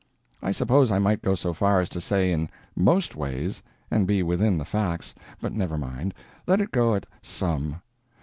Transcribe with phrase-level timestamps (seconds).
[0.41, 3.61] I suppose I might go so far as to say in most ways,
[3.91, 6.15] and be within the facts, but never mind;
[6.47, 7.83] let it go at some.